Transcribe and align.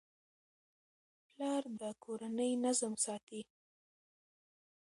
پلار 1.31 1.63
د 1.79 1.81
کورنۍ 2.03 2.51
نظم 2.65 2.93
ساتي. 3.05 3.41